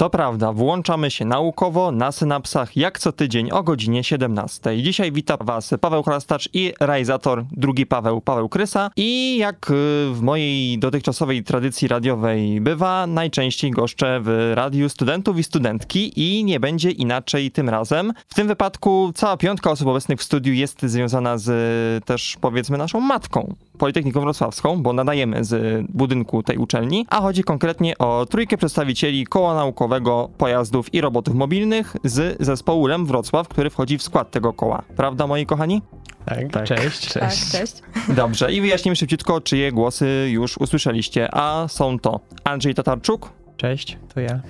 [0.00, 4.82] To prawda, włączamy się naukowo na synapsach jak co tydzień o godzinie 17.
[4.82, 8.90] Dzisiaj witam Was Paweł Chrastacz i realizator drugi Paweł, Paweł Krysa.
[8.96, 9.74] I jak y,
[10.12, 16.60] w mojej dotychczasowej tradycji radiowej bywa, najczęściej goszczę w radiu studentów i studentki i nie
[16.60, 18.12] będzie inaczej tym razem.
[18.28, 23.00] W tym wypadku cała piątka osób obecnych w studiu jest związana z też powiedzmy naszą
[23.00, 29.26] matką, Politechniką Wrocławską, bo nadajemy z budynku tej uczelni, a chodzi konkretnie o trójkę przedstawicieli
[29.26, 34.52] koła naukowego pojazdów i robotów mobilnych z zespołu LEM Wrocław, który wchodzi w skład tego
[34.52, 34.82] koła.
[34.96, 35.82] Prawda, moi kochani?
[36.26, 36.64] Tak, Tak.
[36.64, 37.12] cześć, cześć.
[37.52, 37.74] Tak, cześć.
[38.08, 41.28] Dobrze, i wyjaśnimy szybciutko, czyje głosy już usłyszeliście.
[41.34, 44.40] A są to Andrzej Tatarczuk, Cześć, to ja.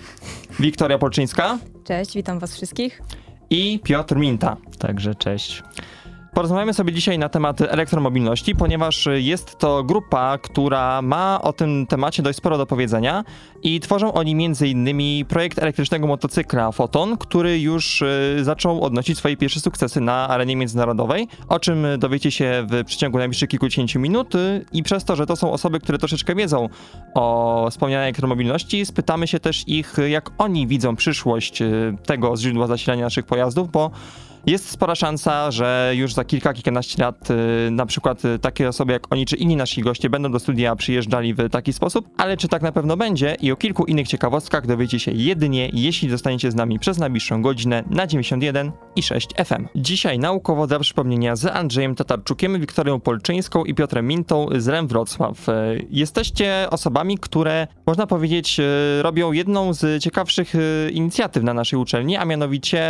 [0.61, 3.03] Wiktoria Polczyńska Cześć, witam was wszystkich.
[3.51, 4.57] i Piotr Minta.
[4.79, 5.63] Także cześć.
[6.35, 12.23] Porozmawiamy sobie dzisiaj na temat elektromobilności, ponieważ jest to grupa, która ma o tym temacie
[12.23, 13.25] dość sporo do powiedzenia
[13.63, 15.27] i tworzą oni m.in.
[15.27, 21.29] projekt elektrycznego motocykla Foton, który już y, zaczął odnosić swoje pierwsze sukcesy na arenie międzynarodowej,
[21.49, 25.37] o czym dowiecie się w przeciągu najbliższych kilkudziesięciu minut y, i przez to, że to
[25.37, 26.69] są osoby, które troszeczkę wiedzą
[27.15, 33.05] o wspomnianej elektromobilności, spytamy się też ich, jak oni widzą przyszłość y, tego źródła zasilania
[33.05, 33.91] naszych pojazdów, bo
[34.47, 38.93] jest spora szansa, że już za kilka, kilkanaście lat y, na przykład y, takie osoby
[38.93, 42.49] jak oni czy inni nasi goście będą do studia przyjeżdżali w taki sposób, ale czy
[42.49, 46.55] tak na pewno będzie i o kilku innych ciekawostkach dowiecie się jedynie, jeśli zostaniecie z
[46.55, 49.67] nami przez najbliższą godzinę na 91 i 6 FM.
[49.75, 55.49] Dzisiaj naukowo dla przypomnienia z Andrzejem Tatarczukiem, Wiktorią Polczyńską i Piotrem Mintą z REM Wrocław.
[55.49, 58.61] Y, Jesteście osobami, które można powiedzieć
[59.01, 60.53] robią jedną z ciekawszych
[60.93, 62.81] inicjatyw na naszej uczelni, a mianowicie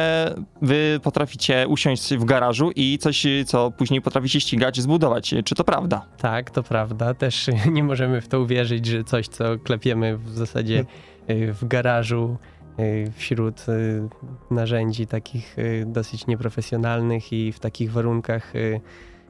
[0.62, 5.34] wy potraficie usiąść w garażu i coś, co później potraficie ścigać, zbudować.
[5.44, 6.06] Czy to prawda?
[6.18, 7.14] Tak, to prawda.
[7.14, 10.84] Też nie możemy w to uwierzyć, że coś, co klepiemy w zasadzie
[11.30, 12.36] y, w garażu
[12.80, 14.08] y, wśród y,
[14.50, 15.56] narzędzi takich
[15.86, 18.52] dosyć nieprofesjonalnych i w takich warunkach,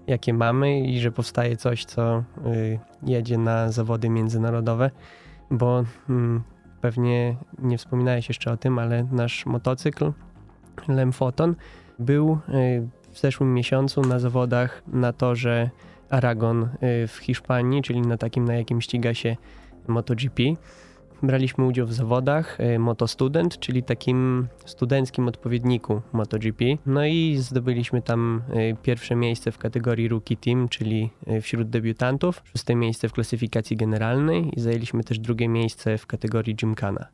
[0.07, 2.25] jakie mamy i że powstaje coś, co
[3.03, 4.91] jedzie na zawody międzynarodowe,
[5.51, 6.43] bo mm,
[6.81, 10.13] pewnie nie wspominałeś jeszcze o tym, ale nasz motocykl
[10.89, 11.55] Lemfoton
[12.01, 15.71] był y, w zeszłym miesiącu na zawodach na torze
[16.11, 16.69] Aragon y,
[17.07, 19.37] w Hiszpanii, czyli na takim, na jakim ściga się
[19.89, 20.43] MotoGP.
[21.23, 26.65] Braliśmy udział w zawodach y, MotoStudent, czyli takim studenckim odpowiedniku MotoGP.
[26.87, 28.43] No i zdobyliśmy tam
[28.83, 31.11] pierwsze miejsce w kategorii Rookie Team, czyli
[31.43, 37.07] wśród debiutantów, szóste miejsce w klasyfikacji generalnej i zajęliśmy też drugie miejsce w kategorii Gymkhana.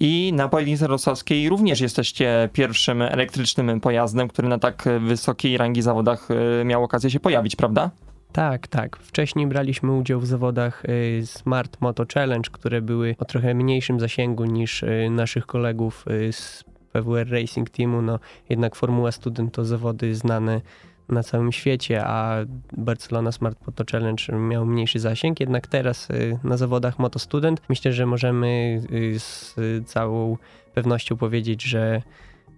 [0.00, 6.28] I na Politechnice Wrocławskiej również jesteście pierwszym elektrycznym pojazdem, który na tak wysokiej rangi zawodach
[6.60, 7.90] y, miał okazję się pojawić, prawda?
[8.32, 8.96] Tak, tak.
[8.96, 14.44] Wcześniej braliśmy udział w zawodach y, Smart Moto Challenge, które były o trochę mniejszym zasięgu
[14.44, 18.02] niż y, naszych kolegów z PWR Racing Teamu.
[18.02, 20.60] No, jednak Formuła Student to zawody znane
[21.08, 22.36] na całym świecie, a
[22.76, 25.40] Barcelona Smart Moto Challenge miał mniejszy zasięg.
[25.40, 29.54] Jednak teraz y, na zawodach Moto Student myślę, że możemy y, z
[29.86, 30.36] całą
[30.74, 32.02] pewnością powiedzieć, że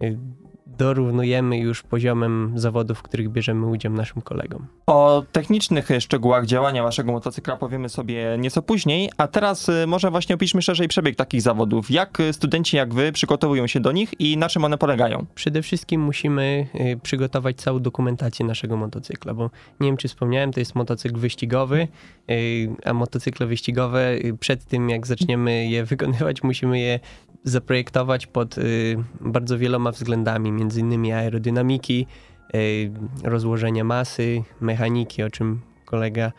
[0.02, 0.18] y,
[0.66, 4.66] dorównujemy już poziomem zawodów, w których bierzemy udział naszym kolegom.
[4.86, 10.34] O technicznych szczegółach działania waszego motocykla powiemy sobie nieco później, a teraz y, może właśnie
[10.34, 11.90] opiszmy szerzej przebieg takich zawodów.
[11.90, 15.26] Jak y, studenci jak wy przygotowują się do nich i na czym one polegają?
[15.34, 19.50] Przede wszystkim musimy y, przygotować całą dokumentację naszego motocykla, bo
[19.80, 21.88] nie wiem, czy wspomniałem, to jest motocykl wyścigowy,
[22.84, 27.00] a motocykle wyścigowe przed tym, jak zaczniemy je wykonywać, musimy je
[27.44, 32.06] zaprojektować pod y, bardzo wieloma względami, między innymi aerodynamiki,
[32.54, 32.90] y,
[33.24, 36.32] rozłożenia masy, mechaniki, o czym kolega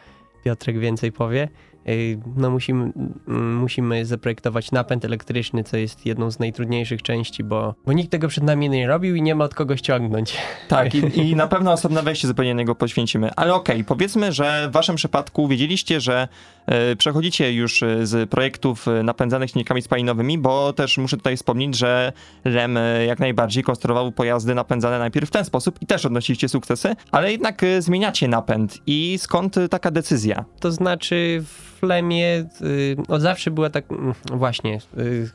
[0.44, 1.50] Piotrek więcej powie.
[1.90, 2.92] Y, No musimy,
[3.28, 8.28] mm, musimy zaprojektować napęd elektryczny, co jest jedną z najtrudniejszych części, bo, bo nikt tego
[8.28, 10.38] przed nami nie robił i nie ma od kogo ściągnąć.
[10.68, 13.32] Tak, i, i na pewno osobne wejście zupełnie niego poświęcimy.
[13.36, 16.28] Ale okej, powiedzmy, że w waszym przypadku wiedzieliście, że
[16.66, 21.78] e, przechodzicie już e, z projektów e, napędzanych silnikami spalinowymi, bo też muszę tutaj wspomnieć,
[21.78, 22.78] że REM
[23.08, 27.62] jak najbardziej konstruował pojazdy napędzane najpierw w ten sposób i też odnosiliście sukcesy, ale jednak
[27.80, 28.78] zmieniacie napęd.
[28.88, 30.46] I skąd taka decyzja?
[30.60, 35.30] To znaczy w Lemie y, od zawsze była tak, mm, właśnie, y,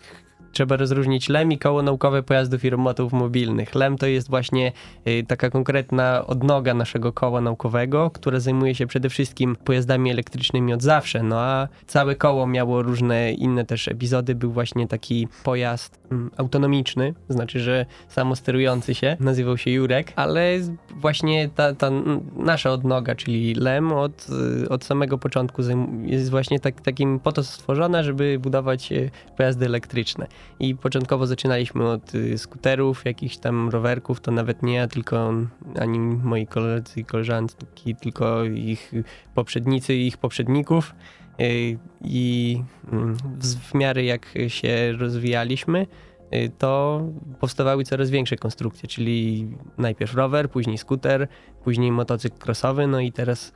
[0.53, 3.75] Trzeba rozróżnić LEM i koło naukowe pojazdów i robotów mobilnych.
[3.75, 4.73] LEM to jest właśnie
[5.07, 10.83] y, taka konkretna odnoga naszego koła naukowego, które zajmuje się przede wszystkim pojazdami elektrycznymi od
[10.83, 11.23] zawsze.
[11.23, 14.35] No a całe koło miało różne inne też epizody.
[14.35, 20.59] Był właśnie taki pojazd mm, autonomiczny, znaczy, że samosterujący się, nazywał się Jurek, ale
[20.95, 21.91] właśnie ta, ta
[22.37, 24.27] nasza odnoga, czyli LEM od,
[24.65, 25.63] y, od samego początku
[26.03, 30.27] jest właśnie tak, takim po to stworzona, żeby budować y, pojazdy elektryczne.
[30.61, 35.33] I początkowo zaczynaliśmy od y, skuterów, jakichś tam rowerków, to nawet nie ja, tylko
[35.81, 38.93] ani moi koledzy i koleżanki, tylko ich
[39.35, 40.95] poprzednicy i ich poprzedników.
[41.41, 45.87] Y, I mm, w, miarę jak się rozwijaliśmy,
[46.35, 47.03] y, to
[47.41, 49.49] powstawały coraz większe konstrukcje, czyli
[49.79, 51.29] najpierw rower, później skuter,
[51.65, 53.53] później motocykl crossowy, no i teraz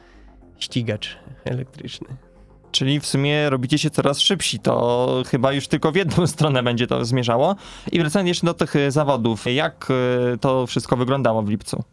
[0.58, 2.33] ścigacz elektryczny.
[2.74, 6.86] Czyli w sumie robicie się coraz szybsi, to chyba już tylko w jedną stronę będzie
[6.86, 7.56] to zmierzało.
[7.92, 9.88] I wracając jeszcze do tych e, zawodów, jak
[10.34, 11.84] e, to wszystko wyglądało w lipcu?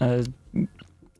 [0.00, 0.22] E,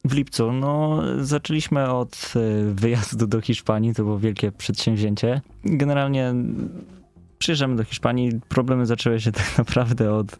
[0.04, 2.32] W lipcu, no, zaczęliśmy od
[2.74, 5.40] wyjazdu do Hiszpanii, to było wielkie przedsięwzięcie.
[5.64, 6.34] Generalnie
[7.42, 10.38] przyjeżdżamy do Hiszpanii, problemy zaczęły się tak naprawdę od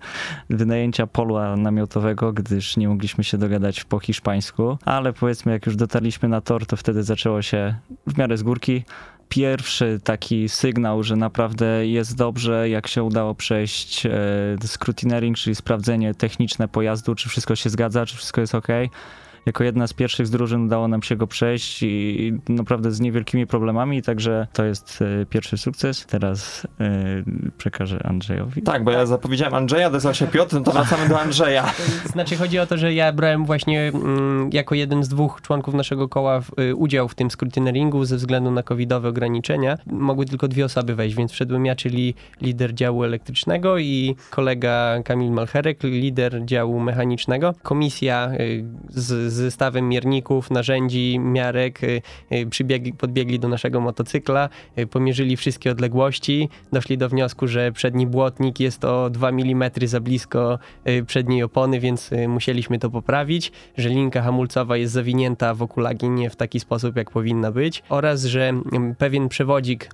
[0.50, 6.28] wynajęcia pola namiotowego, gdyż nie mogliśmy się dogadać po hiszpańsku, ale powiedzmy jak już dotarliśmy
[6.28, 7.74] na tor, to wtedy zaczęło się
[8.06, 8.84] w miarę z górki.
[9.28, 14.10] Pierwszy taki sygnał, że naprawdę jest dobrze, jak się udało przejść e,
[14.66, 18.68] scrutineering, czyli sprawdzenie techniczne pojazdu, czy wszystko się zgadza, czy wszystko jest ok.
[19.46, 23.46] Jako jedna z pierwszych z drużyn udało nam się go przejść i naprawdę z niewielkimi
[23.46, 26.06] problemami, także to jest e, pierwszy sukces.
[26.06, 27.22] Teraz e,
[27.58, 28.62] przekażę Andrzejowi.
[28.62, 31.72] Tak, bo ja zapowiedziałem Andrzeja, odezwał się Piotr, no to wracamy do Andrzeja.
[32.12, 36.08] Znaczy chodzi o to, że ja brałem właśnie mm, jako jeden z dwóch członków naszego
[36.08, 39.78] koła w, y, udział w tym scrutineringu ze względu na covidowe ograniczenia.
[39.86, 45.30] Mogły tylko dwie osoby wejść, więc wszedłem ja, czyli lider działu elektrycznego i kolega Kamil
[45.30, 47.54] Malcherek, lider działu mechanicznego.
[47.62, 52.02] Komisja y, z z zestawem mierników, narzędzi, miarek y,
[52.32, 54.48] y, przybiegli, podbiegli do naszego motocykla,
[54.78, 60.00] y, pomierzyli wszystkie odległości, doszli do wniosku, że przedni błotnik jest o 2 mm za
[60.00, 60.58] blisko
[61.06, 66.36] przedniej opony, więc musieliśmy to poprawić, że linka hamulcowa jest zawinięta wokół lagi nie w
[66.36, 67.82] taki sposób, jak powinna być.
[67.88, 69.88] Oraz, że mm, pewien przewodzik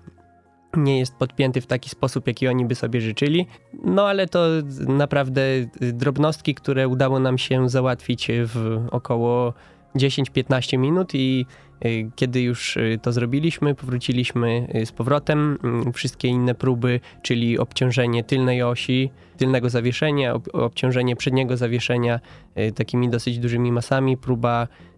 [0.77, 3.47] nie jest podpięty w taki sposób, jaki oni by sobie życzyli.
[3.85, 4.47] No ale to
[4.89, 5.43] naprawdę
[5.81, 9.55] drobnostki, które udało nam się załatwić w około
[9.97, 11.47] 10-15 minut i
[11.85, 15.59] y, kiedy już y, to zrobiliśmy, powróciliśmy y, z powrotem.
[15.65, 22.21] Mm, Wszystkie inne próby, czyli obciążenie tylnej osi, tylnego zawieszenia, ob- obciążenie przedniego zawieszenia
[22.59, 24.98] y, takimi dosyć dużymi masami, próba y,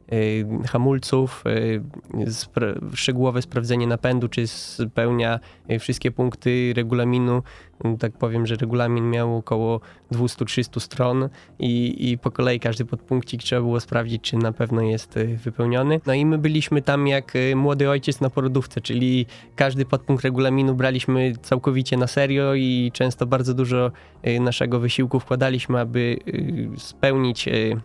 [0.69, 1.83] hamulców, y,
[2.27, 5.41] spra- szczegółowe sprawdzenie napędu, czy spełnia
[5.71, 7.43] y, wszystkie punkty regulaminu.
[7.85, 9.81] Y, Tak powiem, że regulamin miał około
[10.13, 11.29] 200-300 stron
[11.59, 16.01] i, i po kolei każdy podpunkcik trzeba było sprawdzić, czy na pewno jest y, wypełniony.
[16.07, 19.27] No i my byliśmy tam jak y, młody ojciec na porodówce, czyli
[19.57, 23.91] każdy podpunkt regulaminu braliśmy całkowicie na serio i często bardzo dużo
[24.27, 27.77] y, naszego wysiłku wkładaliśmy, aby y, spełnić y,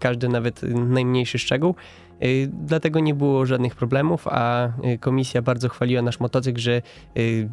[0.00, 1.74] każdy nawet najmniejszy szczegół.
[2.22, 6.82] Y, Dlatego nie było żadnych problemów, a y, komisja bardzo chwaliła nasz motocykl, że
[7.18, 7.48] y,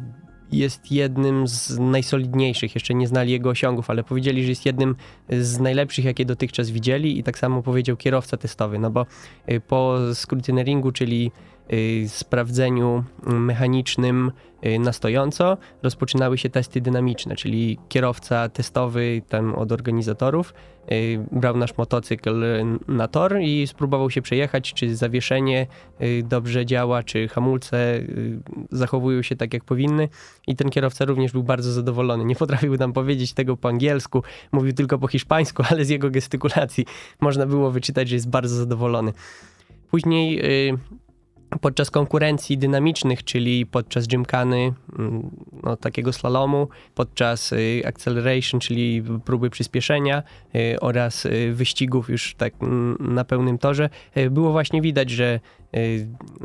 [0.52, 2.74] jest jednym z najsolidniejszych.
[2.74, 4.96] Jeszcze nie znali jego osiągów, ale powiedzieli, że jest jednym
[5.30, 9.06] z najlepszych, jakie dotychczas widzieli i tak samo powiedział kierowca testowy, no bo
[9.66, 11.32] po scrutineringu, czyli
[12.08, 14.32] sprawdzeniu mm, mechanicznym
[14.66, 20.54] y, na stojąco, rozpoczynały się testy dynamiczne, czyli kierowca testowy tam od organizatorów
[20.92, 22.44] y, brał nasz motocykl
[22.88, 25.66] na tor i spróbował się przejechać, czy zawieszenie
[26.02, 30.08] y, dobrze działa, czy hamulce y, zachowują się tak, jak powinny.
[30.46, 32.24] I ten kierowca również był bardzo zadowolony.
[32.24, 34.22] Nie potrafił nam powiedzieć tego po angielsku,
[34.52, 36.84] mówił tylko po hiszpańsku, ale z jego gestykulacji
[37.20, 39.12] można było wyczytać, że jest bardzo zadowolony.
[39.90, 40.78] Później y,
[41.60, 45.30] podczas konkurencji dynamicznych, czyli podczas gymkany, mm,
[45.62, 50.22] no, takiego slalomu, podczas y, acceleration, czyli próby przyspieszenia
[50.54, 53.90] y, oraz y, wyścigów już tak mm, na pełnym torze,
[54.30, 55.40] było właśnie widać, że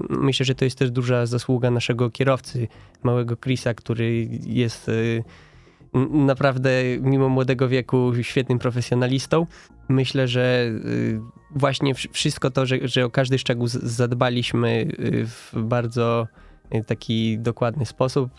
[0.10, 2.68] myślę, że to jest też duża zasługa naszego kierowcy,
[3.04, 4.92] małego Chrisa, który jest
[6.10, 6.72] naprawdę
[7.02, 9.48] mimo młodego wieku świetnym profesjonalistą.
[9.90, 11.20] Myślę, że y,
[11.56, 16.28] właśnie wsz- wszystko to, że, że o każdy szczegół zadbaliśmy y, w bardzo
[16.76, 18.32] y, taki dokładny sposób,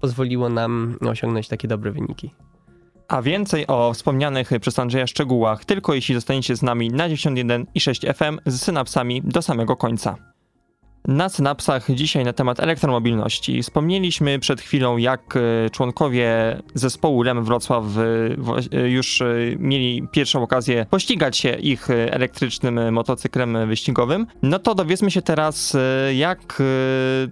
[0.00, 2.30] pozwoliło nam osiągnąć takie dobre wyniki.
[3.08, 7.80] A więcej o wspomnianych przez Andrzeja szczegółach, tylko jeśli zostaniecie z nami na 91 i
[7.80, 10.35] 6 FM z synapsami do samego końca.
[11.06, 13.62] Na synapsach dzisiaj na temat elektromobilności.
[13.62, 17.84] Wspomnieliśmy przed chwilą, jak e, członkowie zespołu LEM Wrocław
[18.72, 19.22] e, e, już
[19.58, 24.26] mieli pierwszą okazję pościgać się ich elektrycznym motocyklem wyścigowym.
[24.42, 25.76] No to dowiedzmy się teraz,
[26.14, 26.62] jak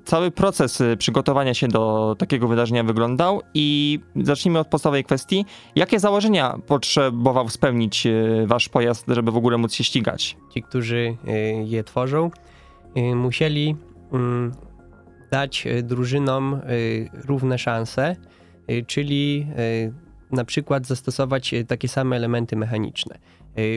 [0.04, 5.44] cały proces przygotowania się do takiego wydarzenia wyglądał i zacznijmy od podstawowej kwestii.
[5.76, 8.06] Jakie założenia potrzebował spełnić
[8.46, 10.36] wasz pojazd, żeby w ogóle móc się ścigać?
[10.54, 11.16] Ci, którzy
[11.64, 12.30] je tworzą,
[12.96, 13.76] musieli
[14.12, 14.52] mm,
[15.30, 18.16] dać y, drużynom y, równe szanse,
[18.86, 19.46] czyli
[20.30, 23.18] na przykład zastosować takie same elementy mechaniczne.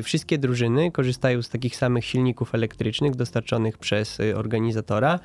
[0.04, 5.20] Wszystkie drużyny korzystają z takich samych silników elektrycznych dostarczonych przez organizatora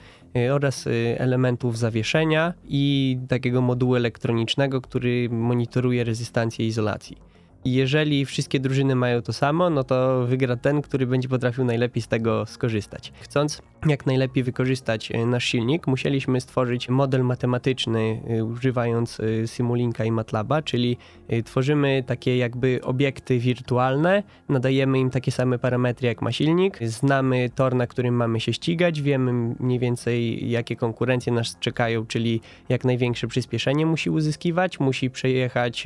[0.53, 7.17] oraz elementów zawieszenia i takiego modułu elektronicznego, który monitoruje rezystancję izolacji.
[7.65, 12.09] Jeżeli wszystkie drużyny mają to samo, no to wygra ten, który będzie potrafił najlepiej z
[12.09, 13.13] tego skorzystać.
[13.21, 20.05] Chcąc jak najlepiej wykorzystać e, nasz silnik, musieliśmy stworzyć model matematyczny e, używając e, Simulinka
[20.05, 20.97] i MATLABa, czyli
[21.45, 27.75] tworzymy takie jakby obiekty wirtualne, nadajemy im takie same parametry jak ma silnik, znamy tor,
[27.75, 33.27] na którym mamy się ścigać, wiemy mniej więcej jakie konkurencje nas czekają, czyli jak największe
[33.27, 35.85] przyspieszenie musi uzyskiwać, musi przejechać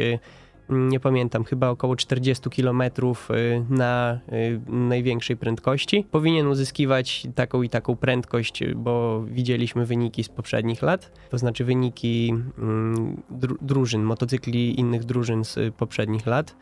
[0.68, 6.06] nie pamiętam, chyba około 40 km y, na y, największej prędkości.
[6.10, 12.34] Powinien uzyskiwać taką i taką prędkość, bo widzieliśmy wyniki z poprzednich lat, to znaczy wyniki
[12.58, 13.22] mm,
[13.60, 16.56] drużyn, motocykli innych drużyn z poprzednich lat.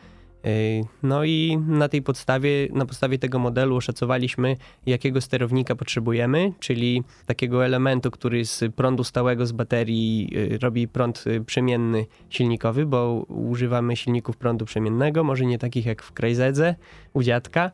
[1.03, 7.65] No i na tej podstawie, na podstawie tego modelu oszacowaliśmy, jakiego sterownika potrzebujemy, czyli takiego
[7.65, 13.97] elementu, który z prądu stałego z baterii y, robi prąd y, przemienny silnikowy, bo używamy
[13.97, 16.75] silników prądu przemiennego, może nie takich jak w Krajzedze
[17.13, 17.71] u dziadka,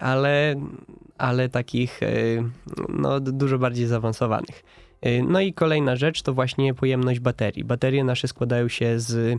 [0.00, 0.54] ale,
[1.18, 2.00] ale takich
[2.88, 4.64] no, dużo bardziej zaawansowanych.
[5.28, 7.64] No i kolejna rzecz to właśnie pojemność baterii.
[7.64, 9.38] Baterie nasze składają się z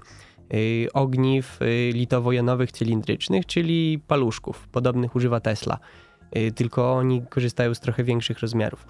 [0.93, 4.67] ogniw y, litowo-jonowych cylindrycznych, czyli paluszków.
[4.67, 5.79] Podobnych używa Tesla,
[6.37, 8.85] y, tylko oni korzystają z trochę większych rozmiarów.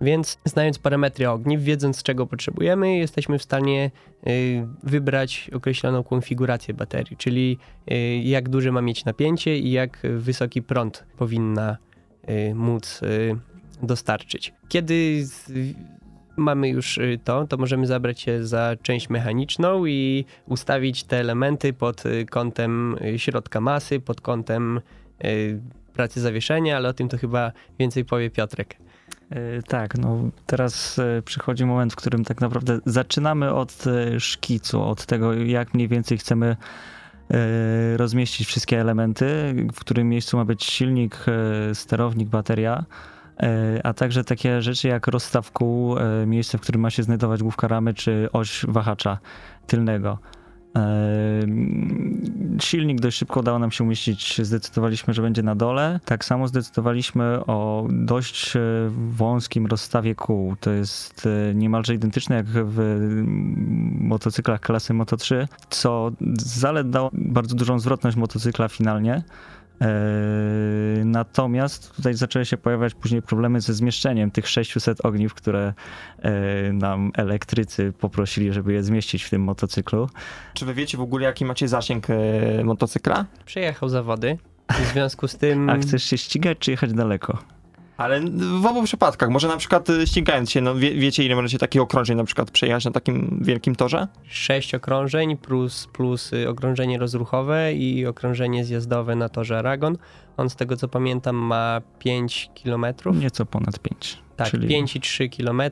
[0.00, 3.90] Więc znając parametry ogniw, wiedząc czego potrzebujemy, jesteśmy w stanie
[4.82, 7.58] wybrać określoną konfigurację baterii, czyli
[8.22, 11.76] jak duże ma mieć napięcie i jak wysoki prąd powinna
[12.54, 13.00] móc
[13.82, 14.52] dostarczyć.
[14.68, 15.26] Kiedy
[16.36, 21.72] mamy już y, to, to możemy zabrać się za część mechaniczną i ustawić te elementy
[21.72, 24.80] pod y, kątem y, środka masy, pod kątem
[25.92, 28.76] pracy zawieszenia, ale o tym to chyba więcej powie Piotrek.
[29.68, 33.84] Tak, no teraz przychodzi moment, w którym tak naprawdę zaczynamy od
[34.18, 36.56] szkicu, od tego, jak mniej więcej chcemy
[37.96, 41.24] rozmieścić wszystkie elementy, w którym miejscu ma być silnik,
[41.74, 42.84] sterownik, bateria.
[43.42, 47.42] E, a także takie rzeczy jak rozstaw kół, e, miejsce, w którym ma się znajdować
[47.42, 49.18] główka ramy, czy oś wahacza
[49.66, 50.18] tylnego.
[50.76, 51.40] E,
[52.60, 56.00] silnik dość szybko udało nam się umieścić, zdecydowaliśmy, że będzie na dole.
[56.04, 58.52] Tak samo zdecydowaliśmy o dość
[59.10, 60.56] wąskim rozstawie kół.
[60.60, 62.78] To jest niemalże identyczne jak w
[63.98, 69.22] motocyklach klasy Moto3, co zalet bardzo dużą zwrotność motocykla finalnie.
[69.80, 75.74] Yy, natomiast tutaj zaczęły się pojawiać później problemy ze zmieszczeniem tych 600 ogniw, które
[76.24, 80.08] yy, nam elektrycy poprosili, żeby je zmieścić w tym motocyklu.
[80.54, 83.26] Czy wy wiecie w ogóle, jaki macie zasięg yy, motocykla?
[83.44, 84.38] Przejechał zawody.
[84.68, 85.70] W związku z tym.
[85.70, 87.38] A chcesz się ścigać, czy jechać daleko?
[87.96, 88.20] Ale
[88.60, 91.82] w obu przypadkach, może na przykład y, ścigając się, no wie, wiecie ile możecie takich
[91.82, 94.08] okrążeń na przykład przejechać na takim wielkim torze?
[94.28, 99.98] Sześć okrążeń plus, plus y, okrążenie rozruchowe i okrążenie zjazdowe na torze Aragon.
[100.36, 102.86] On z tego co pamiętam ma 5 km.
[103.14, 104.18] Nieco ponad 5.
[104.36, 104.68] Tak, czyli...
[104.68, 105.62] 5,3 km,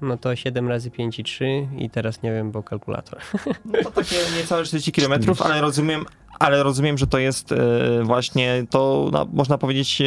[0.00, 3.18] no to 7 razy 5,3 i teraz nie wiem, bo kalkulator.
[3.64, 5.12] No to takie niecałe 40 km,
[5.44, 6.04] ale rozumiem,
[6.38, 7.56] ale rozumiem, że to jest e,
[8.02, 10.02] właśnie to, no, można powiedzieć,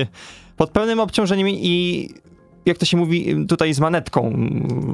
[0.57, 2.09] pod pełnym obciążeniem i
[2.65, 4.33] jak to się mówi, tutaj z manetką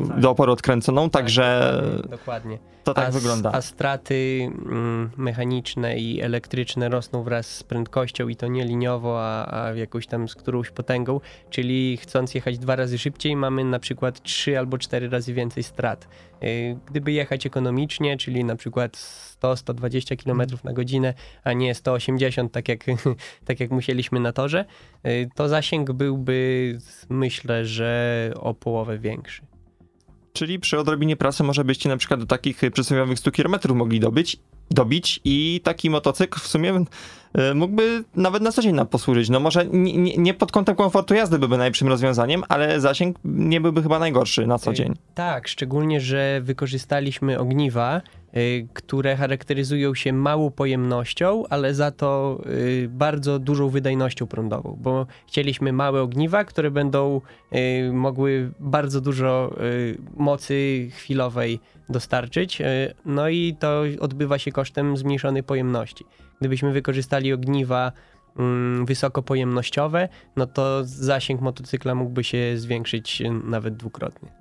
[0.08, 0.20] tak.
[0.20, 2.58] do oporu odkręconą, tak, także dokładnie, dokładnie.
[2.88, 3.52] To tak a, wygląda.
[3.54, 9.64] A straty mm, mechaniczne i elektryczne rosną wraz z prędkością i to nie liniowo, a,
[9.64, 14.22] a jakąś tam z którąś potęgą, czyli chcąc jechać dwa razy szybciej mamy na przykład
[14.22, 16.08] trzy albo cztery razy więcej strat.
[16.44, 18.98] Y, gdyby jechać ekonomicznie, czyli na przykład
[19.42, 21.14] 100-120 km na godzinę,
[21.44, 22.80] a nie 180, tak jak,
[23.46, 24.66] tak jak musieliśmy na torze,
[25.08, 26.78] y, to zasięg byłby,
[27.10, 29.57] myślę, że o połowę większy.
[30.38, 34.38] Czyli przy odrobinie prasy może byście na przykład do takich przysłowiowych 100 km mogli dobyć,
[34.72, 36.86] dobić i taki motocykl w sumie
[37.56, 39.30] mógłby nawet na co dzień nam posłużyć.
[39.30, 43.62] No może nie, nie, nie pod kątem komfortu jazdy byłby najlepszym rozwiązaniem, ale zasięg nie
[43.62, 44.94] byłby chyba najgorszy na co dzień.
[45.16, 48.02] Tak, szczególnie, że wykorzystaliśmy ogniwa,
[48.38, 52.42] y, które charakteryzują się małą pojemnością, ale za to
[52.90, 57.22] bardzo dużą wydajnością prądową, bo chcieliśmy małe ogniwa, które będą
[57.92, 59.56] mogły bardzo dużo
[60.18, 62.62] mocy chwilowej dostarczyć,
[63.06, 66.06] no i to odbywa się kosztem zmniejszonej pojemności.
[66.40, 67.92] Gdybyśmy wykorzystali ogniwa
[68.40, 74.37] mm, wysokopojemnościowe, no to zasięg motocykla mógłby się zwiększyć y, nawet dwukrotnie.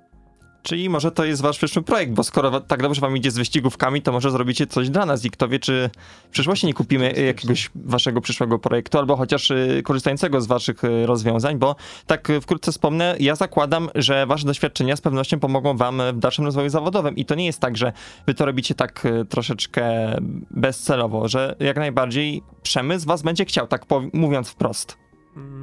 [0.67, 4.01] Czyli może to jest wasz przyszły projekt, bo skoro tak dobrze wam idzie z wyścigówkami,
[4.01, 5.89] to może zrobicie coś dla nas i kto wie, czy
[6.27, 11.05] w przyszłości nie kupimy jakiegoś waszego przyszłego projektu, albo chociaż y, korzystającego z waszych y,
[11.05, 11.75] rozwiązań, bo
[12.07, 16.45] tak y, wkrótce wspomnę, ja zakładam, że wasze doświadczenia z pewnością pomogą wam w dalszym
[16.45, 17.93] rozwoju zawodowym i to nie jest tak, że
[18.25, 20.15] wy to robicie tak troszeczkę
[20.51, 24.97] bezcelowo, że jak najbardziej przemysł was będzie chciał, tak mówiąc wprost.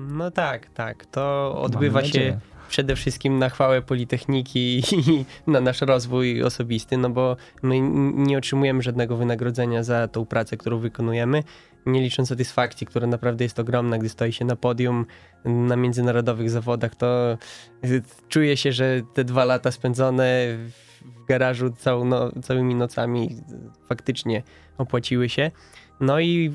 [0.08, 1.06] No tak, tak.
[1.06, 2.40] To odbywa się nadzieję.
[2.75, 7.81] Przede wszystkim na chwałę Politechniki i na nasz rozwój osobisty, no bo my
[8.14, 11.43] nie otrzymujemy żadnego wynagrodzenia za tą pracę, którą wykonujemy,
[11.87, 15.07] nie licząc satysfakcji, która naprawdę jest ogromna, gdy stoi się na podium
[15.45, 17.38] na międzynarodowych zawodach, to
[17.85, 23.37] y, czuje się, że te dwa lata spędzone w garażu całą no, całymi nocami
[23.88, 24.43] faktycznie
[24.78, 25.50] opłaciły się.
[26.00, 26.52] No i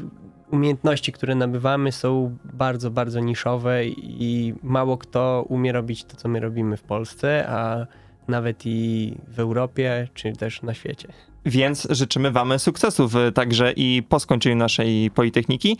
[0.51, 6.39] umiejętności, które nabywamy, są bardzo, bardzo niszowe i mało kto umie robić to, co my
[6.39, 7.85] robimy w Polsce, a
[8.27, 11.07] nawet i w Europie, czy też na świecie.
[11.45, 15.77] Więc życzymy Wam sukcesów y, także i po skończeniu naszej Politechniki.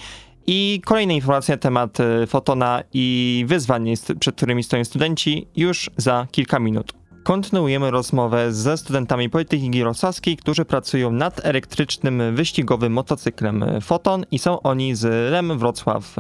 [0.48, 6.28] I kolejne informacje na temat y, fotona i wyzwań, przed którymi stoją studenci już za
[6.32, 6.99] kilka minut.
[7.24, 14.62] Kontynuujemy rozmowę ze studentami Politechniki Wrocławskiej, którzy pracują nad elektrycznym wyścigowym motocyklem Foton i są
[14.62, 16.16] oni z LEM Wrocław.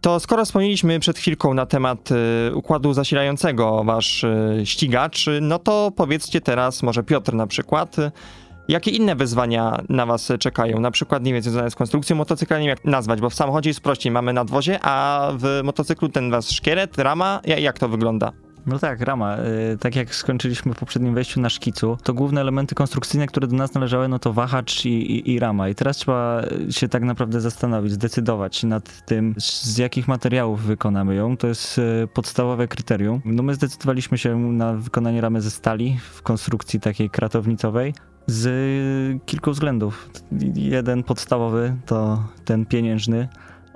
[0.00, 2.08] To skoro wspomnieliśmy przed chwilką na temat
[2.50, 7.96] y, układu zasilającego wasz y, ścigacz, no to powiedzcie teraz, może Piotr na przykład,
[8.68, 10.80] Jakie inne wyzwania na was czekają?
[10.80, 13.70] Na przykład, nie wiem, związane z konstrukcją motocykla, nie wiem jak nazwać, bo w samochodzie
[13.70, 18.32] jest prościej, mamy nadwozie, a w motocyklu ten wasz szkielet, rama, Ja- jak to wygląda?
[18.66, 19.38] No tak, rama.
[19.38, 23.56] Y, Tak jak skończyliśmy w poprzednim wejściu na szkicu, to główne elementy konstrukcyjne, które do
[23.56, 25.68] nas należały, no to wahacz i, i, i rama.
[25.68, 31.36] I teraz trzeba się tak naprawdę zastanowić, zdecydować nad tym, z jakich materiałów wykonamy ją.
[31.36, 33.20] To jest y, podstawowe kryterium.
[33.24, 37.94] No my zdecydowaliśmy się na wykonanie ramy ze stali w konstrukcji takiej kratownicowej.
[38.26, 40.10] Z kilku względów.
[40.54, 43.28] Jeden podstawowy to ten pieniężny.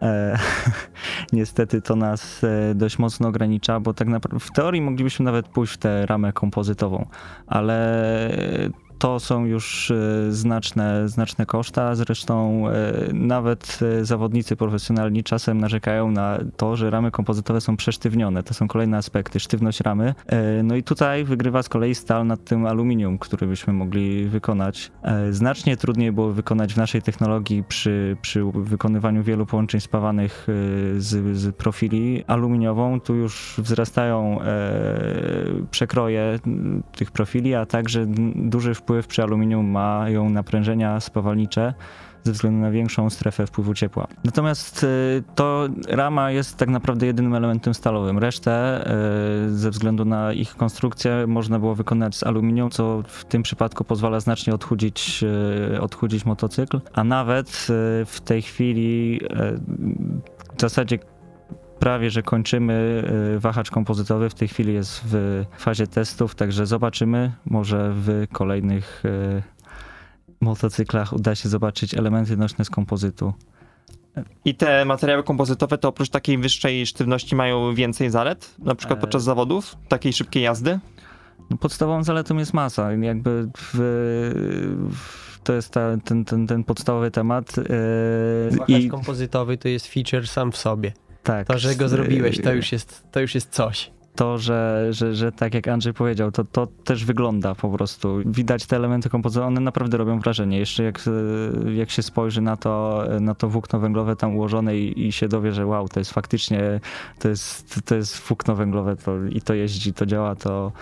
[0.03, 0.38] E,
[1.33, 5.75] niestety to nas e, dość mocno ogranicza, bo tak naprawdę w teorii moglibyśmy nawet pójść
[5.75, 7.07] w tę ramę kompozytową,
[7.47, 8.01] ale
[8.99, 11.95] to są już e, znaczne, znaczne koszta.
[11.95, 12.73] Zresztą e,
[13.13, 18.43] nawet e, zawodnicy profesjonalni czasem narzekają na to, że ramy kompozytowe są przesztywnione.
[18.43, 20.15] To są kolejne aspekty, sztywność ramy.
[20.65, 24.93] No i tutaj wygrywa z kolei stal nad tym aluminium, który byśmy mogli wykonać.
[25.31, 30.47] Znacznie trudniej było wykonać w naszej technologii przy, przy wykonywaniu wielu połączeń spawanych
[30.99, 33.01] z, z profili aluminiową.
[33.01, 34.39] Tu już wzrastają
[35.71, 36.39] przekroje
[36.97, 38.07] tych profili, a także
[38.37, 41.74] duży wpływ przy aluminium mają naprężenia spawalnicze
[42.24, 44.07] ze względu na większą strefę wpływu ciepła.
[44.24, 44.88] Natomiast e,
[45.35, 48.18] to rama jest tak naprawdę jedynym elementem stalowym.
[48.18, 53.42] Resztę e, ze względu na ich konstrukcję można było wykonać z aluminium, co w tym
[53.42, 55.24] przypadku pozwala znacznie odchudzić,
[55.74, 57.66] e, odchudzić motocykl, a nawet
[58.07, 59.20] w tej chwili
[60.57, 60.98] w zasadzie
[61.79, 63.05] prawie, że kończymy
[63.37, 64.31] e, wahacz kompozytowy.
[64.31, 67.33] W tej chwili jest w fazie testów, także zobaczymy.
[67.45, 69.43] Może w kolejnych e,
[70.41, 73.33] motocyklach uda się zobaczyć elementy nośne z kompozytu.
[74.45, 79.01] I te materiały kompozytowe to oprócz takiej wyższej sztywności mają więcej zalet, na przykład E.
[79.01, 80.79] podczas zawodów, takiej szybkiej jazdy?
[81.51, 82.93] No, podstawową zaletą jest masa.
[82.93, 83.75] Jakby w,
[84.91, 87.57] w, to jest ta, ten, ten, ten podstawowy temat.
[88.51, 90.93] Wahacz I kompozytowy to jest feature sam w sobie.
[91.29, 91.47] Tak.
[91.47, 93.91] To, że go zrobiłeś, to już jest, to już jest coś.
[94.17, 98.19] to, że, że, że tak jak Andrzej powiedział, to, to też wygląda po prostu.
[98.27, 100.59] Widać te elementy kompozytowe, one naprawdę robią wrażenie.
[100.59, 101.01] Jeszcze jak,
[101.67, 105.29] e, jak się spojrzy na to, na to włókno węglowe tam ułożone i, i się
[105.29, 106.81] dowie, że wow, to jest faktycznie,
[107.19, 110.73] to jest, to jest włókno węglowe to, i to jeździ, to działa, to,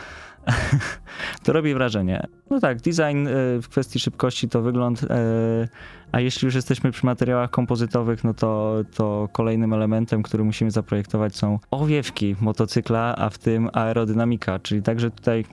[1.45, 2.27] to robi wrażenie.
[2.51, 3.31] No tak, design e,
[3.63, 5.69] w kwestii szybkości to wygląd, e,
[6.13, 11.37] a jeśli już jesteśmy przy materiałach kompozytowych, no to, to kolejnym elementem, który musimy zaprojektować
[11.37, 15.45] są owiewki motocykla, a w tym aerodynamika, czyli także tutaj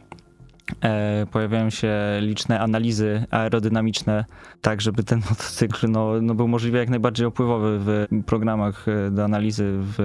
[0.83, 4.25] E, pojawiają się liczne analizy aerodynamiczne,
[4.61, 9.23] tak żeby ten motocykl no, no był możliwie jak najbardziej opływowy w programach e, do
[9.23, 9.99] analizy w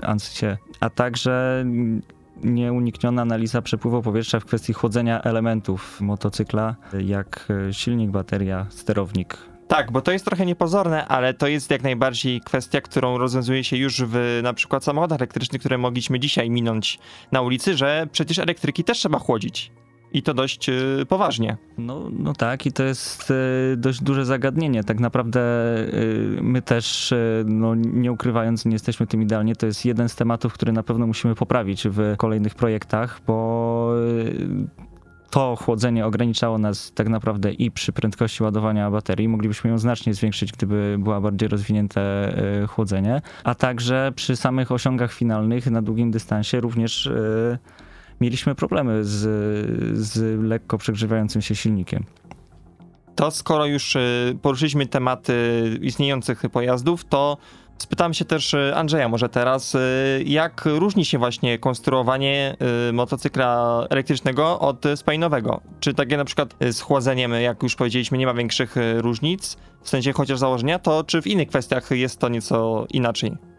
[0.00, 1.64] e, ANSYSie, a także
[2.44, 9.38] nieunikniona analiza przepływu powietrza w kwestii chłodzenia elementów motocykla, jak e, silnik, bateria, sterownik.
[9.68, 13.76] Tak, bo to jest trochę niepozorne, ale to jest jak najbardziej kwestia, którą rozwiązuje się
[13.76, 16.98] już w na przykład samochodach elektrycznych, które mogliśmy dzisiaj minąć
[17.32, 19.72] na ulicy, że przecież elektryki też trzeba chłodzić.
[20.14, 21.56] I to dość y, poważnie.
[21.78, 24.84] No, no tak, i to jest y, dość duże zagadnienie.
[24.84, 29.56] Tak naprawdę y, my też, no, nie ukrywając, nie jesteśmy tym idealnie.
[29.56, 33.90] To jest jeden z tematów, który na pewno musimy poprawić w kolejnych projektach, bo
[35.30, 39.28] to chłodzenie ograniczało nas tak naprawdę i przy prędkości ładowania baterii.
[39.28, 42.32] Moglibyśmy ją znacznie zwiększyć, gdyby była bardziej rozwinięte
[42.68, 47.10] chłodzenie, a także przy samych osiągach finalnych na długim dystansie również
[48.20, 49.20] mieliśmy problemy z,
[49.98, 52.04] z lekko przegrzewającym się silnikiem.
[53.14, 55.34] To skoro już y, poruszyliśmy tematy
[55.82, 57.36] istniejących pojazdów, to
[57.78, 59.78] spytam się też y, Andrzeja może teraz, y,
[60.26, 62.56] jak różni się właśnie konstruowanie
[62.92, 65.60] motocykla elektrycznego od spalinowego?
[65.80, 70.12] Czy takie na przykład z chłodzeniem, jak już powiedzieliśmy, nie ma większych różnic, w sensie
[70.12, 73.53] chociaż założenia, to czy w innych kwestiach jest to nieco inaczej?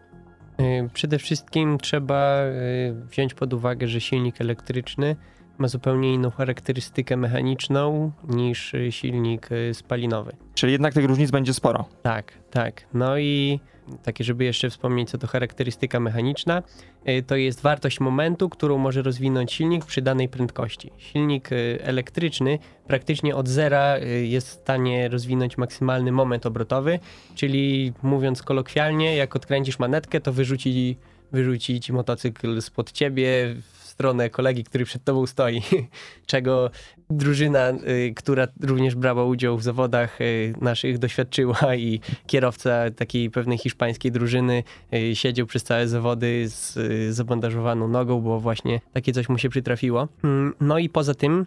[0.60, 5.16] Y, przede wszystkim trzeba y, wziąć pod uwagę, że silnik elektryczny
[5.58, 10.32] ma zupełnie inną charakterystykę mechaniczną niż y, silnik spalinowy.
[10.54, 11.84] Czyli jednak tych różnic będzie sporo.
[12.02, 12.86] Tak, tak.
[12.94, 13.60] No i
[14.02, 16.62] takie, żeby jeszcze wspomnieć, co to charakterystyka mechaniczna,
[17.08, 20.90] y, to jest wartość momentu, którą może rozwinąć silnik przy danej prędkości.
[20.98, 26.98] Silnik y, elektryczny praktycznie od zera y, jest w stanie rozwinąć maksymalny moment obrotowy,
[27.34, 30.96] czyli mówiąc kolokwialnie, jak odkręcisz manetkę, to wyrzuci,
[31.32, 33.56] wyrzuci ci motocykl spod ciebie
[33.96, 35.62] stronę kolegi, który przed tobą stoi,
[36.26, 36.70] czego
[37.10, 43.58] drużyna, y, która również brała udział w zawodach y, naszych, doświadczyła i kierowca takiej pewnej
[43.58, 44.62] hiszpańskiej drużyny
[44.94, 46.78] y, siedział przez całe zawody z
[47.14, 50.08] zabandażowaną nogą, bo właśnie takie coś mu się przytrafiło.
[50.24, 51.46] Mm, no i poza tym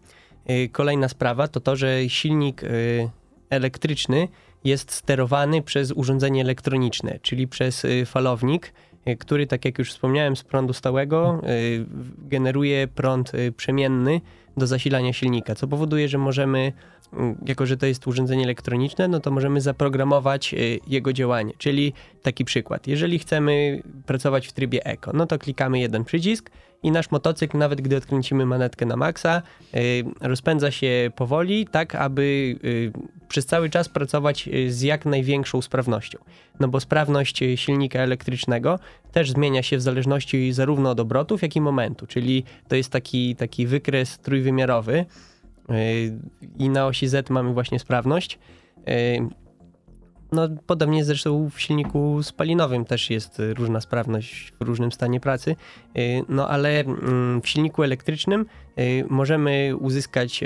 [0.72, 2.62] kolejna sprawa to to, że silnik
[3.50, 4.28] elektryczny
[4.64, 8.74] jest sterowany przez urządzenie elektroniczne, czyli przez falownik,
[9.20, 11.86] który, tak jak już wspomniałem, z prądu stałego y,
[12.18, 14.22] generuje prąd y, przemienny
[14.58, 16.74] do zasilania silnika, co powoduje, że możemy,
[17.46, 20.56] jako że to jest urządzenie elektroniczne, no to możemy zaprogramować
[20.88, 21.54] jego działanie.
[21.58, 26.52] Czyli taki przykład, jeżeli chcemy pracować w trybie eko, no to klikamy jeden przycisk,
[26.84, 29.42] i nasz motocykl, nawet gdy odkręcimy manetkę na maksa,
[29.76, 32.92] y, rozpędza się powoli, tak aby y,
[33.28, 36.20] przez cały czas pracować y, z jak największą sprawnością.
[36.60, 38.80] No bo sprawność silnika elektrycznego
[39.12, 43.36] też zmienia się w zależności zarówno od obrotów, jak i momentu, czyli to jest taki,
[43.36, 45.06] taki wykres trójwymiarowy
[46.58, 48.40] i na osi Z mamy właśnie sprawność.
[50.32, 55.56] No, podobnie zresztą w silniku spalinowym też jest y, różna sprawność w różnym stanie pracy.
[55.98, 58.46] Y, no ale mm, w silniku elektrycznym
[58.80, 60.44] y, możemy uzyskać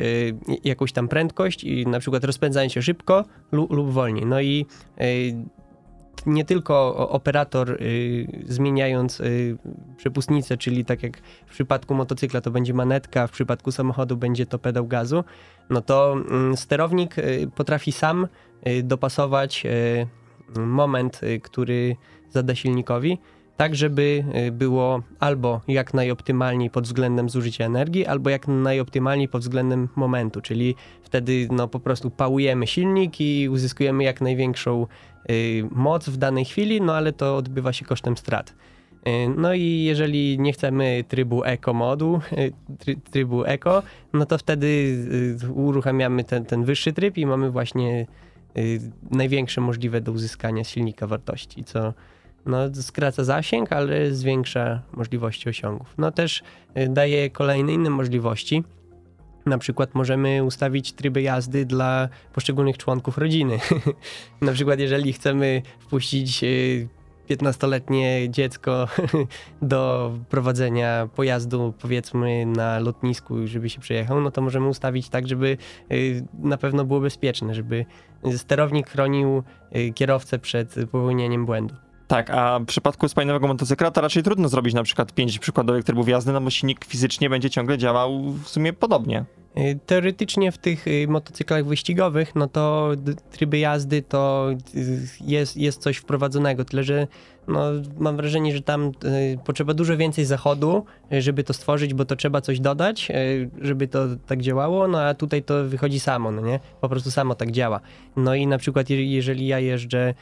[0.63, 4.25] jakąś tam prędkość i na przykład rozpędzając się szybko lub, lub wolniej.
[4.25, 4.65] No i
[6.25, 9.57] nie tylko operator y, zmieniając y,
[9.97, 14.59] przepustnicę, czyli tak jak w przypadku motocykla to będzie manetka, w przypadku samochodu będzie to
[14.59, 15.23] pedał gazu,
[15.69, 16.15] no to
[16.53, 17.15] y, sterownik
[17.55, 18.27] potrafi sam
[18.67, 21.95] Y, dopasować y, moment, y, który
[22.29, 23.17] zada silnikowi,
[23.57, 29.89] tak żeby było albo jak najoptymalniej pod względem zużycia energii, albo jak najoptymalniej pod względem
[29.95, 34.87] momentu, czyli wtedy no, po prostu pałujemy silnik i uzyskujemy jak największą
[35.71, 38.53] moc w danej chwili, no ale to odbywa się kosztem strat.
[39.37, 42.21] No i jeżeli nie chcemy trybu eco modu,
[43.11, 43.83] trybu eco,
[44.13, 44.97] no to wtedy
[45.53, 48.07] uruchamiamy ten, ten wyższy tryb i mamy właśnie
[48.57, 48.79] Y,
[49.11, 51.93] największe możliwe do uzyskania silnika wartości, co
[52.45, 55.93] no, skraca zasięg, ale zwiększa możliwości osiągów.
[55.97, 56.43] No też
[56.77, 58.63] y, daje kolejne inne możliwości.
[59.45, 63.59] Na przykład możemy ustawić tryby jazdy dla poszczególnych członków rodziny.
[64.41, 66.87] Na przykład jeżeli chcemy wpuścić y,
[67.29, 68.87] 15-letnie dziecko
[69.61, 75.57] do prowadzenia pojazdu, powiedzmy, na lotnisku, żeby się przejechał, no to możemy ustawić tak, żeby
[75.91, 77.85] y, na pewno było bezpieczne, żeby
[78.37, 79.43] sterownik chronił
[79.75, 81.75] y, kierowcę przed popełnieniem błędu.
[82.07, 86.09] Tak, a w przypadku spalinowego motocykla to raczej trudno zrobić na przykład pięć przykładowych trybów
[86.09, 89.25] jazdy, no bo silnik fizycznie będzie ciągle działał w sumie podobnie.
[89.57, 92.91] Y, Teoretycznie w tych y, motocyklach wyścigowych, no to
[93.31, 97.07] tryby jazdy to y, jest, jest coś wprowadzonego, tyle że
[97.47, 97.59] no,
[97.99, 102.15] mam wrażenie, że tam y, potrzeba dużo więcej zachodu, y, żeby to stworzyć, bo to
[102.15, 106.41] trzeba coś dodać, y, żeby to tak działało, no a tutaj to wychodzi samo, no
[106.41, 106.59] nie?
[106.81, 107.79] Po prostu samo tak działa.
[108.15, 110.13] No i na przykład je- jeżeli ja jeżdżę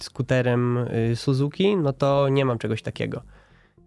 [0.00, 3.22] skuterem y, Suzuki, no to nie mam czegoś takiego.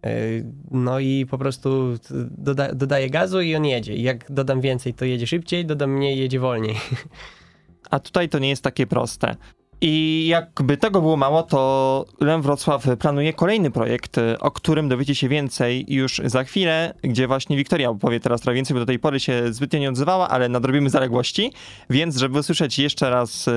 [0.05, 1.93] Y, No i po prostu
[2.37, 3.95] doda, dodaję gazu i on jedzie.
[3.95, 6.75] Jak dodam więcej, to jedzie szybciej, dodam mniej, jedzie wolniej.
[7.91, 9.35] A tutaj to nie jest takie proste.
[9.83, 15.29] I jakby tego było mało, to Lem Wrocław planuje kolejny projekt, o którym dowiecie się
[15.29, 19.19] więcej już za chwilę, gdzie właśnie Wiktoria opowie teraz trochę więcej, bo do tej pory
[19.19, 21.53] się zbytnio nie odzywała, ale nadrobimy zaległości.
[21.89, 23.51] Więc, żeby usłyszeć jeszcze raz, y,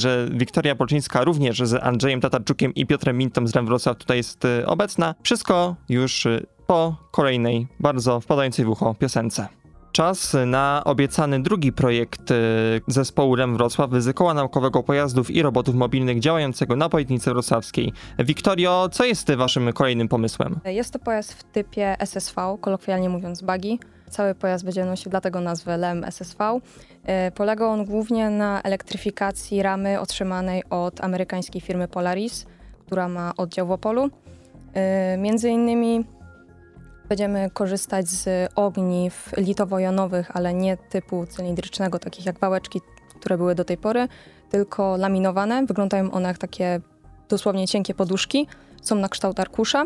[0.00, 4.44] że Wiktoria Polczyńska również z Andrzejem Tatarczukiem i Piotrem Mintą z Lem Wrocław tutaj jest
[4.44, 9.61] y, obecna, wszystko już y, po kolejnej, bardzo wpadającej w ucho piosence.
[9.92, 12.34] Czas na obiecany drugi projekt y,
[12.86, 17.92] zespołu REM Wrocław z Koła Naukowego Pojazdów i Robotów Mobilnych działającego na Politnicy Wrocławskiej.
[18.18, 20.60] Wiktorio, co jest waszym kolejnym pomysłem?
[20.64, 23.78] Jest to pojazd w typie SSV, kolokwialnie mówiąc buggy.
[24.10, 26.60] Cały pojazd będzie nosił dlatego nazwę LEM SSV.
[27.04, 32.46] E, Polega on głównie na elektryfikacji ramy otrzymanej od amerykańskiej firmy Polaris,
[32.86, 34.10] która ma oddział w Opolu.
[34.74, 36.04] E, Między innymi
[37.08, 42.80] będziemy korzystać z ogniw litowo-jonowych, ale nie typu cylindrycznego, takich jak wałeczki,
[43.20, 44.08] które były do tej pory,
[44.50, 45.66] tylko laminowane.
[45.66, 46.80] Wyglądają one jak takie
[47.28, 48.46] dosłownie cienkie poduszki.
[48.82, 49.84] Są na kształt arkusza.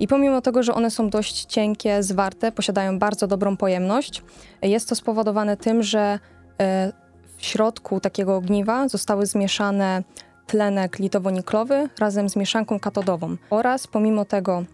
[0.00, 4.22] I pomimo tego, że one są dość cienkie, zwarte, posiadają bardzo dobrą pojemność,
[4.62, 6.18] jest to spowodowane tym, że
[6.60, 6.92] e,
[7.36, 10.02] w środku takiego ogniwa zostały zmieszane
[10.46, 13.36] tlenek litowo-niklowy razem z mieszanką katodową.
[13.50, 14.64] Oraz pomimo tego,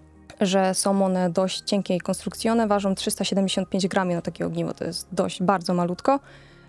[0.42, 4.84] że są one dość cienkie i konstrukcji, one ważą 375 gramów na takie ogniwo, to
[4.84, 6.20] jest dość bardzo malutko,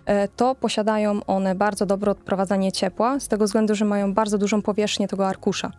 [0.06, 4.62] e, to posiadają one bardzo dobre odprowadzanie ciepła, z tego względu, że mają bardzo dużą
[4.62, 5.72] powierzchnię tego arkusza.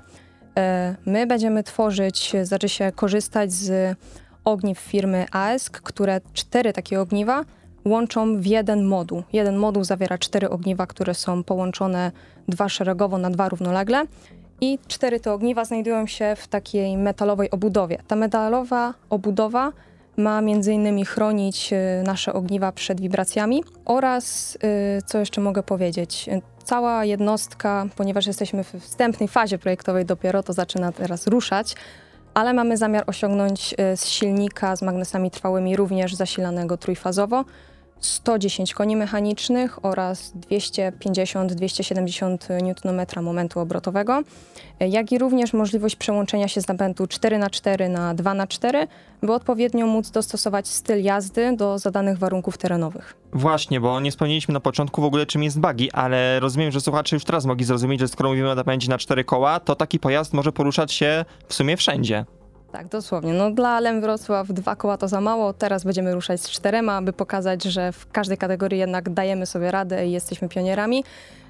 [0.57, 3.96] E, My będziemy tworzyć, znaczy się korzystać z
[4.44, 7.44] ogniw firmy AESK, które cztery takie ogniwa
[7.85, 9.22] łączą w jeden moduł.
[9.33, 12.12] Jeden moduł zawiera cztery ogniwa, które są połączone
[12.48, 14.04] dwa szeregowo na dwa równolegle
[14.60, 17.98] i cztery te ogniwa znajdują się w takiej metalowej obudowie.
[18.06, 19.72] Ta metalowa obudowa
[20.16, 24.56] ma między innymi chronić y, nasze ogniwa przed wibracjami oraz,
[24.98, 30.42] y, co jeszcze mogę powiedzieć, y, cała jednostka, ponieważ jesteśmy w wstępnej fazie projektowej dopiero,
[30.42, 31.74] to zaczyna teraz ruszać,
[32.34, 37.44] ale mamy zamiar osiągnąć z silnika z magnesami trwałymi również zasilanego trójfazowo
[38.00, 42.37] 110 koni mechanicznych oraz 250-270
[42.85, 44.22] Nm momentu obrotowego,
[44.80, 48.87] jak i również możliwość przełączenia się z napędu 4x4 na 2x4,
[49.22, 53.16] by odpowiednio móc dostosować styl jazdy do zadanych warunków terenowych.
[53.33, 57.16] Właśnie, bo nie wspomnieliśmy na początku w ogóle czym jest buggy, ale rozumiem, że słuchacze
[57.16, 60.33] już teraz mogli zrozumieć, że skoro mówimy o napędzie na cztery koła, to taki pojazd
[60.33, 62.24] może poruszać się w sumie wszędzie.
[62.74, 63.32] Tak, dosłownie.
[63.32, 65.52] No dla Lem Wrocław dwa koła to za mało.
[65.52, 70.06] Teraz będziemy ruszać z czterema, aby pokazać, że w każdej kategorii jednak dajemy sobie radę
[70.06, 71.04] i jesteśmy pionierami.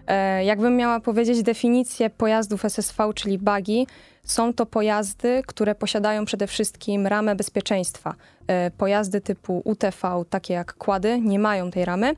[0.07, 3.87] E, jakbym miała powiedzieć definicję pojazdów SSV, czyli buggy,
[4.25, 8.15] są to pojazdy, które posiadają przede wszystkim ramę bezpieczeństwa.
[8.47, 12.15] E, pojazdy typu UTV, takie jak kłady, nie mają tej ramy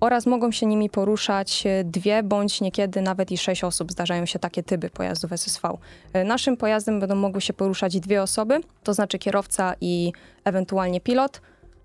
[0.00, 3.92] oraz mogą się nimi poruszać e, dwie bądź niekiedy nawet i sześć osób.
[3.92, 5.76] Zdarzają się takie typy pojazdów SSV.
[6.12, 10.12] E, Naszym pojazdem będą mogły się poruszać dwie osoby, to znaczy kierowca i
[10.44, 11.40] ewentualnie pilot,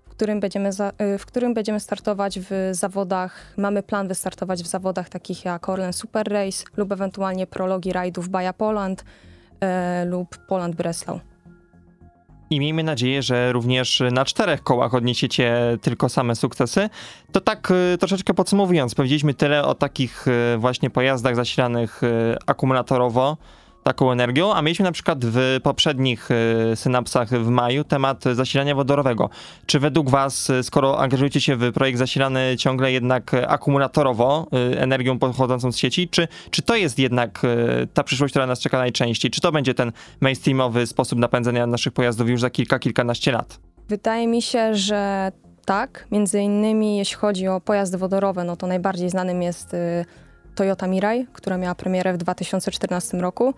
[0.06, 4.66] w którym będziemy, za, e, w którym będziemy startować w zawodach, mamy plan wystartować w
[4.66, 9.04] zawodach takich jak Orlen Super Race lub ewentualnie prologi rajdów Baja Poland
[9.60, 11.20] e, lub Poland Breslau.
[12.50, 16.90] I miejmy nadzieję, że również na czterech kołach odniesiecie tylko same sukcesy.
[17.32, 23.36] To tak y, troszeczkę podsumowując, powiedzieliśmy tyle o takich y, właśnie pojazdach zasilanych y, akumulatorowo,
[23.86, 26.28] taką energią, a mieliśmy na przykład w poprzednich
[26.72, 29.30] y, synapsach w maju temat zasilania wodorowego.
[29.66, 35.18] Czy według was, y, skoro angażujecie się w projekt zasilany ciągle jednak akumulatorowo, y, energią
[35.18, 37.42] pochodzącą z sieci, czy, czy to jest jednak
[37.94, 39.30] ta przyszłość, która nas czeka najczęściej?
[39.30, 43.58] Czy to będzie ten mainstreamowy sposób napędzania naszych pojazdów już za kilka, kilkanaście lat?
[43.88, 45.32] Wydaje mi się, że
[45.64, 46.06] tak.
[46.10, 49.76] Między innymi jeśli chodzi o pojazdy wodorowe, no to najbardziej znanym jest
[50.56, 53.54] Toyota Mirai, która miała premierę w 2014 roku.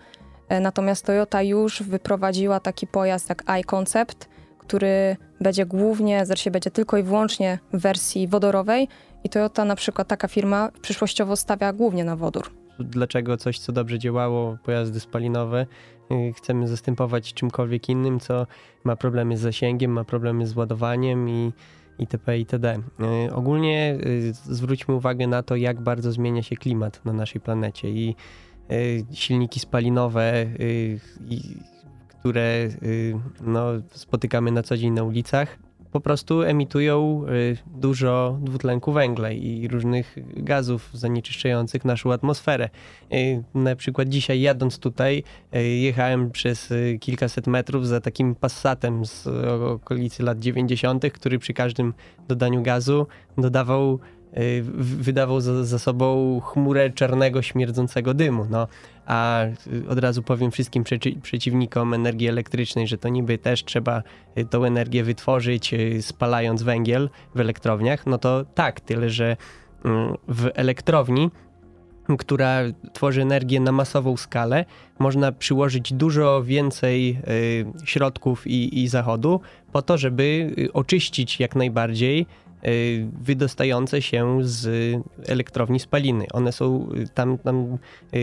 [0.49, 6.97] E, Natomiast Toyota już wyprowadziła taki pojazd jak iConcept, który będzie głównie, zresztą będzie tylko
[6.97, 8.87] i wyłącznie w wersji wodorowej
[9.23, 12.51] i Toyota na przykład taka firma przyszłościowo stawia głównie na wodór.
[12.79, 15.65] Dlaczego coś, co dobrze działało, pojazdy spalinowe,
[16.11, 18.47] y, chcemy zastępować czymkolwiek innym, co
[18.83, 21.53] ma problemy z zasięgiem, ma problemy z ładowaniem i,
[21.99, 22.37] itp.
[22.37, 22.79] itd.
[23.27, 27.89] Y, Ogólnie y, zwróćmy uwagę na to, jak bardzo zmienia się klimat na naszej planecie
[27.89, 28.15] i
[28.71, 30.45] y, silniki spalinowe,
[32.07, 32.69] które
[33.41, 35.57] no, spotykamy na co dzień na ulicach,
[35.91, 42.69] po prostu emitują y, dużo dwutlenku węgla i różnych gazów zanieczyszczających naszą atmosferę.
[43.13, 45.23] Y, Na przykład dzisiaj jadąc tutaj,
[45.55, 49.27] y, jechałem przez kilkaset metrów za takim Passatem z
[49.61, 51.93] okolicy lat 90., który przy każdym
[52.27, 53.99] dodaniu gazu dodawał,
[54.79, 58.45] wydawał za, za sobą chmurę czarnego, śmierdzącego dymu.
[58.49, 58.67] No,
[59.05, 64.03] a y, od razu powiem wszystkim przeczy- przeciwnikom energii elektrycznej, że to niby też trzeba
[64.37, 68.05] y, tą energię wytworzyć y, spalając węgiel w elektrowniach.
[68.07, 69.37] No to tak, tyle że
[69.85, 71.31] mm, w elektrowni
[72.17, 72.59] która
[72.93, 74.65] tworzy energię na masową skalę,
[74.99, 81.55] można przyłożyć dużo więcej y, środków i, i zachodu po to, żeby y, oczyścić jak
[81.55, 82.25] najbardziej y,
[83.21, 84.67] wydostające się z
[85.27, 86.25] elektrowni spaliny.
[86.33, 87.77] One są y, tam, tam
[88.13, 88.17] y,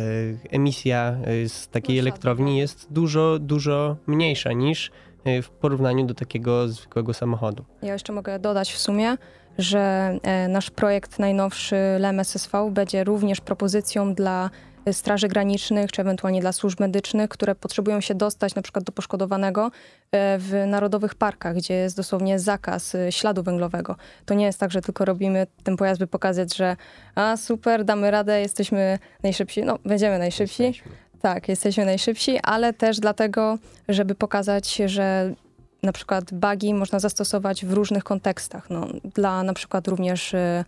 [0.00, 4.90] y, emisja y, z takiej elektrowni jest dużo, dużo mniejsza niż
[5.26, 7.64] y, w porównaniu do takiego zwykłego samochodu.
[7.82, 9.16] Ja jeszcze mogę dodać w sumie,
[9.58, 14.50] że e, nasz projekt najnowszy LEM SSV będzie również propozycją dla
[14.92, 19.70] straży granicznych, czy ewentualnie dla służb medycznych, które potrzebują się dostać na przykład do poszkodowanego
[20.12, 23.96] e, w narodowych parkach, gdzie jest dosłownie zakaz e, śladu węglowego.
[24.26, 26.76] To nie jest tak, że tylko robimy ten pojazd, by pokazać, że
[27.14, 29.62] a super, damy radę, jesteśmy najszybsi.
[29.62, 30.82] No, będziemy najszybsi.
[31.20, 35.34] Tak, jesteśmy najszybsi, ale też dlatego, żeby pokazać, że
[35.82, 38.70] na przykład bugi można zastosować w różnych kontekstach.
[38.70, 40.64] No, dla na przykład również y,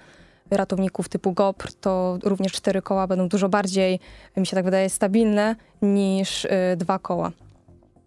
[0.50, 4.00] ratowników typu GOPR, to również cztery koła będą dużo bardziej,
[4.37, 7.32] mi się tak wydaje, stabilne niż y, dwa koła.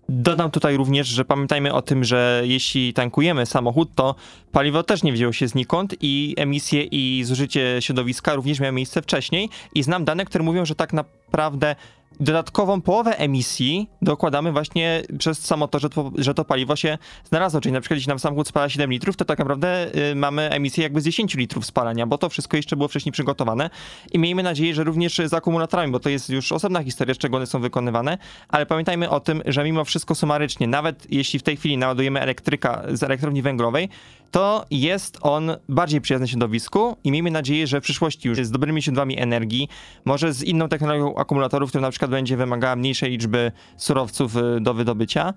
[0.09, 4.15] Dodam tutaj również, że pamiętajmy o tym, że jeśli tankujemy samochód, to
[4.51, 9.49] paliwo też nie wzięło się znikąd i emisje i zużycie środowiska również miały miejsce wcześniej
[9.75, 11.75] i znam dane, które mówią, że tak naprawdę
[12.19, 17.61] dodatkową połowę emisji dokładamy właśnie przez samo to, że to, że to paliwo się znalazło.
[17.61, 20.83] Czyli na przykład jeśli nam samochód spala 7 litrów, to tak naprawdę y, mamy emisję
[20.83, 23.69] jakby z 10 litrów spalania, bo to wszystko jeszcze było wcześniej przygotowane
[24.11, 27.37] i miejmy nadzieję, że również z akumulatorami, bo to jest już osobna historia, z czego
[27.37, 28.17] one są wykonywane,
[28.49, 32.83] ale pamiętajmy o tym, że mimo wszystko sumarycznie, nawet jeśli w tej chwili naładujemy elektryka
[32.93, 33.89] z elektrowni węglowej,
[34.31, 38.81] to jest on bardziej przyjazny środowisku i miejmy nadzieję, że w przyszłości już z dobrymi
[38.81, 39.69] źródłami energii,
[40.05, 44.73] może z inną technologią akumulatorów, która na przykład będzie wymagała mniejszej liczby surowców y, do
[44.73, 45.33] wydobycia.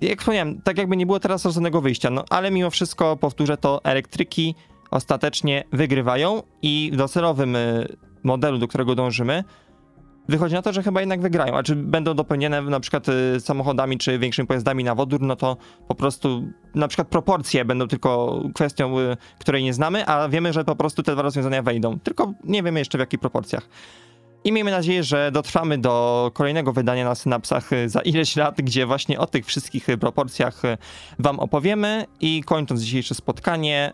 [0.00, 3.80] Jak wspomniałem, tak jakby nie było teraz rozsądnego wyjścia, no ale mimo wszystko, powtórzę to,
[3.84, 4.54] elektryki
[4.90, 9.44] ostatecznie wygrywają i w docelowym y, modelu, do którego dążymy,
[10.28, 11.56] wychodzi na to, że chyba jednak wygrają.
[11.56, 15.56] A czy będą dopełnione na przykład y, samochodami czy większymi pojazdami na wodór, no to
[15.88, 20.64] po prostu na przykład proporcje będą tylko kwestią, y, której nie znamy, a wiemy, że
[20.64, 21.98] po prostu te dwa rozwiązania wejdą.
[21.98, 23.68] Tylko nie wiemy jeszcze w jakich proporcjach.
[24.44, 28.86] I miejmy nadzieję, że dotrwamy do kolejnego wydania na synapsach y, za ileś lat, gdzie
[28.86, 30.62] właśnie o tych wszystkich proporcjach
[31.18, 32.06] wam opowiemy.
[32.20, 33.92] I kończąc dzisiejsze spotkanie,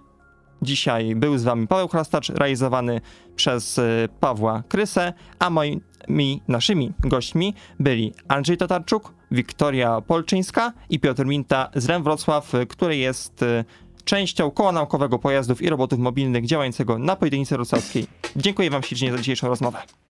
[0.63, 3.01] dzisiaj był z wami Paweł Chrastacz, realizowany
[3.37, 11.27] przez y, Pawła Krysę, a moimi naszymi gośćmi byli Andrzej Tatarczuk, Wiktoria Polczyńska i Piotr
[11.27, 13.65] Minta z REM Wrocław, y, który jest y,
[14.05, 18.07] częścią koła naukowego pojazdów i robotów mobilnych działającego na Politechnice Wrocławskiej.
[18.37, 19.79] Dziękuję wam ślicznie za dzisiejszą rozmowę.